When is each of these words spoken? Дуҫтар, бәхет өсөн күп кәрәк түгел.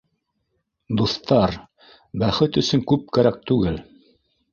Дуҫтар, 1.01 1.53
бәхет 2.23 2.57
өсөн 2.63 2.83
күп 2.93 3.05
кәрәк 3.19 3.39
түгел. 3.53 3.79